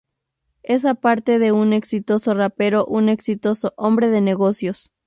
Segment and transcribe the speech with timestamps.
[0.63, 4.89] Es aparte de un exitoso rapero, un exitoso hombre de negocios.